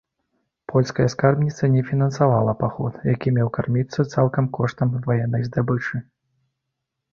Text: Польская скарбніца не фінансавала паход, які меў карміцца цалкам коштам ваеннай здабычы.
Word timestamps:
Польская 0.71 1.03
скарбніца 1.13 1.69
не 1.73 1.83
фінансавала 1.89 2.55
паход, 2.63 2.97
які 3.11 3.35
меў 3.37 3.53
карміцца 3.59 4.09
цалкам 4.15 4.51
коштам 4.59 4.97
ваеннай 5.07 5.49
здабычы. 5.51 6.05